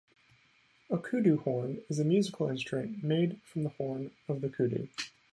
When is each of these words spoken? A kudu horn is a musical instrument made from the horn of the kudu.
A 0.89 0.97
kudu 0.97 1.37
horn 1.43 1.83
is 1.87 1.99
a 1.99 2.03
musical 2.03 2.47
instrument 2.49 3.03
made 3.03 3.39
from 3.43 3.61
the 3.61 3.69
horn 3.69 4.09
of 4.27 4.41
the 4.41 4.49
kudu. 4.49 4.87